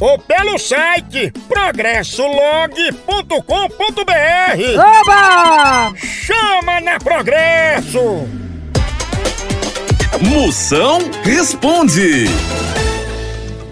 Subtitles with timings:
[0.00, 3.42] ou pelo site progressolog.com.br.
[5.02, 5.92] Oba!
[5.96, 8.28] Chama na Progresso!
[10.20, 12.24] Moção responde.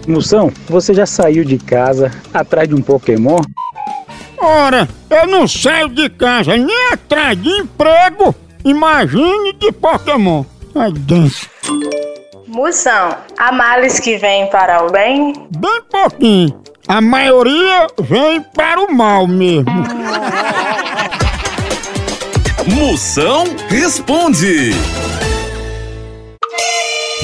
[0.07, 3.41] Moção, você já saiu de casa atrás de um Pokémon?
[4.37, 8.33] Ora, eu não saio de casa nem atrás de emprego.
[8.63, 10.45] Imagine de Pokémon.
[10.75, 11.49] Ai, dentro.
[12.47, 15.33] Moção, há males que vêm para o bem?
[15.59, 16.61] Bem pouquinho.
[16.87, 19.65] A maioria vem para o mal mesmo.
[22.73, 24.71] Moção responde.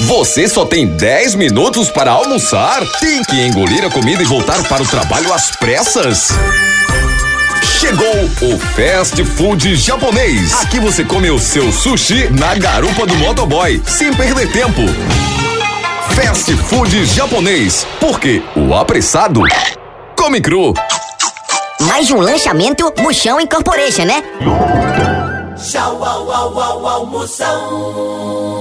[0.00, 2.82] Você só tem 10 minutos para almoçar?
[3.00, 6.28] Tem que engolir a comida e voltar para o trabalho às pressas?
[7.84, 10.54] Chegou o Fast Food Japonês.
[10.62, 14.80] Aqui você come o seu sushi na garupa do motoboy, sem perder tempo.
[16.14, 19.42] Fast Food Japonês, porque o apressado
[20.16, 20.72] come cru.
[21.78, 24.24] Mais um lançamento Moção Incorporation, né?
[25.58, 28.54] Tchau, au, au, au, au, Moção.